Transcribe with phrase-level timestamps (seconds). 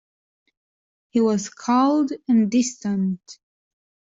[1.11, 3.21] He was cold and distant.